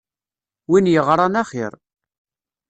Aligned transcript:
Win 0.69 0.91
yeɣran 0.93 1.33
axir. 1.41 1.73